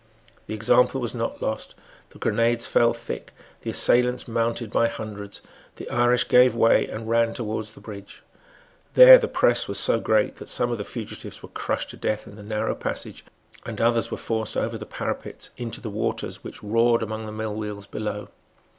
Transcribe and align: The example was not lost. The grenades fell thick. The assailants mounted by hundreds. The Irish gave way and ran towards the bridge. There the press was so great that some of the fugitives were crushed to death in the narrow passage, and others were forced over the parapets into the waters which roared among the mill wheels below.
The 0.47 0.55
example 0.55 0.99
was 0.99 1.13
not 1.13 1.43
lost. 1.43 1.75
The 2.09 2.17
grenades 2.17 2.65
fell 2.65 2.91
thick. 2.91 3.33
The 3.61 3.69
assailants 3.69 4.27
mounted 4.27 4.71
by 4.71 4.87
hundreds. 4.87 5.43
The 5.75 5.87
Irish 5.91 6.27
gave 6.27 6.55
way 6.55 6.87
and 6.87 7.07
ran 7.07 7.35
towards 7.35 7.73
the 7.73 7.81
bridge. 7.81 8.23
There 8.95 9.19
the 9.19 9.27
press 9.27 9.67
was 9.67 9.77
so 9.77 9.99
great 9.99 10.37
that 10.37 10.49
some 10.49 10.71
of 10.71 10.79
the 10.79 10.83
fugitives 10.83 11.43
were 11.43 11.49
crushed 11.49 11.91
to 11.91 11.97
death 11.97 12.25
in 12.25 12.35
the 12.35 12.41
narrow 12.41 12.73
passage, 12.73 13.23
and 13.63 13.79
others 13.79 14.09
were 14.09 14.17
forced 14.17 14.57
over 14.57 14.75
the 14.75 14.87
parapets 14.87 15.51
into 15.55 15.79
the 15.79 15.91
waters 15.91 16.43
which 16.43 16.63
roared 16.63 17.03
among 17.03 17.27
the 17.27 17.31
mill 17.31 17.53
wheels 17.53 17.85
below. 17.85 18.29